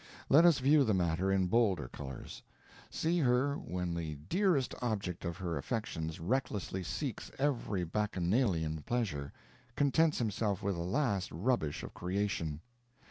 Let 0.29 0.45
us 0.47 0.57
view 0.57 0.83
the 0.83 0.95
matter 0.95 1.31
in 1.31 1.45
bolder 1.45 1.87
colors; 1.87 2.41
see 2.89 3.19
her 3.19 3.53
when 3.55 3.93
the 3.93 4.15
dearest 4.29 4.73
object 4.81 5.23
of 5.25 5.37
her 5.37 5.59
affections 5.59 6.19
recklessly 6.19 6.81
seeks 6.81 7.29
every 7.37 7.83
bacchanalian 7.83 8.81
pleasure, 8.81 9.31
contents 9.75 10.17
himself 10.17 10.63
with 10.63 10.73
the 10.73 10.81
last 10.81 11.31
rubbish 11.31 11.83
of 11.83 11.93
creation. 11.93 12.61